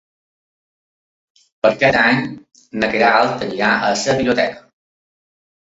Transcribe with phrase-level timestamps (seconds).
[1.67, 2.25] Per Cap d'Any
[2.83, 4.69] na Queralt anirà a la biblioteca.